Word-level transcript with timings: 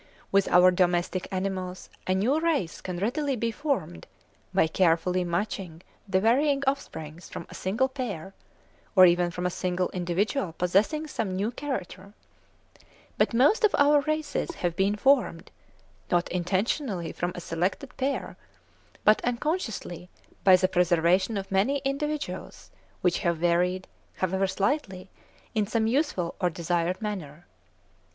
With 0.31 0.47
our 0.47 0.71
domestic 0.71 1.27
animals 1.31 1.87
a 2.07 2.15
new 2.15 2.39
race 2.39 2.81
can 2.81 2.97
readily 2.97 3.35
be 3.35 3.51
formed 3.51 4.07
by 4.51 4.65
carefully 4.65 5.23
matching 5.23 5.83
the 6.07 6.19
varying 6.19 6.63
offspring 6.65 7.19
from 7.19 7.45
a 7.47 7.53
single 7.53 7.87
pair, 7.87 8.33
or 8.95 9.05
even 9.05 9.29
from 9.29 9.45
a 9.45 9.51
single 9.51 9.91
individual 9.91 10.53
possessing 10.53 11.05
some 11.05 11.35
new 11.35 11.51
character; 11.51 12.15
but 13.19 13.35
most 13.35 13.63
of 13.63 13.75
our 13.77 14.01
races 14.01 14.49
have 14.55 14.75
been 14.75 14.95
formed, 14.95 15.51
not 16.09 16.27
intentionally 16.31 17.11
from 17.11 17.31
a 17.35 17.39
selected 17.39 17.95
pair, 17.97 18.37
but 19.03 19.23
unconsciously 19.23 20.09
by 20.43 20.55
the 20.55 20.67
preservation 20.67 21.37
of 21.37 21.51
many 21.51 21.77
individuals 21.85 22.71
which 23.01 23.19
have 23.19 23.37
varied, 23.37 23.87
however 24.15 24.47
slightly, 24.47 25.11
in 25.53 25.67
some 25.67 25.85
useful 25.85 26.33
or 26.41 26.49
desired 26.49 26.99
manner. 27.03 27.45